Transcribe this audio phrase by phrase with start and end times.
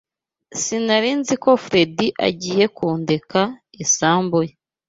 [0.61, 3.41] Sinari nzi ko Fredy agiye kundeka
[3.83, 4.53] isambu ye